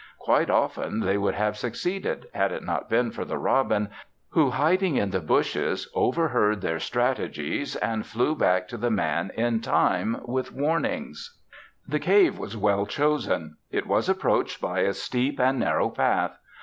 [0.17, 3.89] Quite often they would have succeeded, had it not been for the robin,
[4.29, 9.59] who hiding in the bushes, overheard their strategies and flew back to the Man in
[9.61, 11.37] time with warnings.
[11.87, 13.57] The cave was well chosen.
[13.69, 16.35] It was approached by a steep and narrow path.